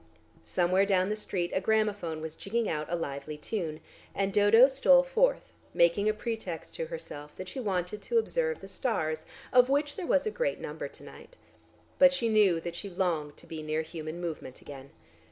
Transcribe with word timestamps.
Somewhere 0.43 0.87
down 0.87 1.09
the 1.09 1.15
street 1.15 1.51
a 1.53 1.61
gramophone 1.61 2.21
was 2.21 2.33
jigging 2.33 2.67
out 2.67 2.87
a 2.91 2.95
lively 2.95 3.37
tune, 3.37 3.81
and 4.15 4.33
Dodo 4.33 4.67
stole 4.67 5.03
forth, 5.03 5.53
making 5.75 6.09
a 6.09 6.13
pretext 6.15 6.73
to 6.77 6.87
herself 6.87 7.35
that 7.35 7.47
she 7.47 7.59
wanted 7.59 8.01
to 8.01 8.17
observe 8.17 8.61
the 8.61 8.67
stars 8.67 9.27
of 9.53 9.69
which 9.69 9.97
there 9.97 10.07
was 10.07 10.25
a 10.25 10.31
great 10.31 10.59
number 10.59 10.87
to 10.87 11.03
night, 11.03 11.37
but 11.99 12.13
she 12.13 12.29
knew 12.29 12.59
that 12.61 12.75
she 12.75 12.89
longed 12.89 13.37
to 13.37 13.45
be 13.45 13.61
near 13.61 13.83
human 13.83 14.19
movement 14.19 14.59
again. 14.59 14.89